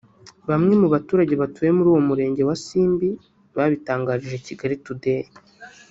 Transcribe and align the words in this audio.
Bamwe 0.49 0.73
mu 0.81 0.87
baturage 0.93 1.33
batuye 1.41 1.69
muri 1.77 1.87
uwo 1.91 2.01
murenge 2.07 2.41
wa 2.49 2.55
Simbi 2.65 3.09
babitangarije 3.55 4.37
kigalitoday 4.45 5.23